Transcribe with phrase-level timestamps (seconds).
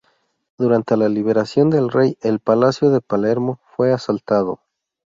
[0.57, 4.59] Durante la liberación del rey, el palacio de Palermo fue asaltado.